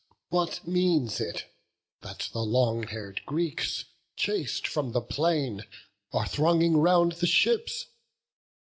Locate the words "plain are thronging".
5.01-6.77